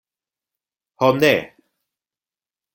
[1.03, 1.31] Ho ne!